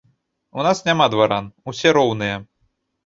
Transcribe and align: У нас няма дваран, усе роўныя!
У 0.61 0.65
нас 0.67 0.81
няма 0.87 1.07
дваран, 1.15 1.53
усе 1.73 1.93
роўныя! 1.99 2.43